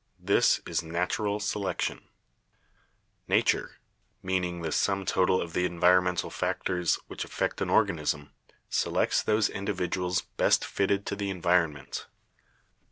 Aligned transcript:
This 0.17 0.61
is 0.65 0.81
natural 0.81 1.39
selection. 1.39 2.07
Nature— 3.27 3.77
192 4.21 4.23
BIOLOGY 4.23 4.33
meaning 4.33 4.61
the 4.63 4.71
sum 4.71 5.05
total 5.05 5.39
of 5.39 5.53
the 5.53 5.63
environmental 5.65 6.31
factors 6.31 6.95
which 7.05 7.23
affect 7.23 7.61
an 7.61 7.69
organism— 7.69 8.31
selects 8.71 9.21
those 9.21 9.47
individuals 9.47 10.23
best 10.37 10.65
fitted 10.65 11.05
to 11.05 11.15
the 11.15 11.29
environment. 11.29 12.07